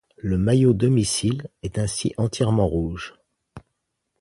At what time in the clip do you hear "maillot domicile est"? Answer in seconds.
0.39-1.77